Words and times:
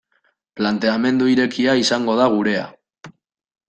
Planteamendu 0.59 1.29
irekia 1.35 1.79
izan 1.85 2.11
da 2.23 2.29
gurea. 2.39 2.69